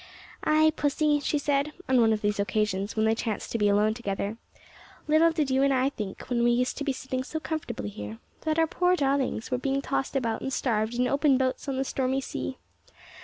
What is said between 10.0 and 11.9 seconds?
about and starved in open boats on the